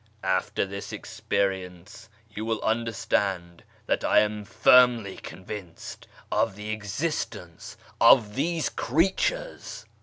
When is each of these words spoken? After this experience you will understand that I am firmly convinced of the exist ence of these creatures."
After 0.23 0.65
this 0.65 0.91
experience 0.91 2.09
you 2.27 2.43
will 2.43 2.59
understand 2.63 3.63
that 3.85 4.03
I 4.03 4.21
am 4.21 4.45
firmly 4.45 5.17
convinced 5.17 6.07
of 6.31 6.55
the 6.55 6.71
exist 6.71 7.35
ence 7.35 7.77
of 8.01 8.33
these 8.33 8.67
creatures." 8.67 9.85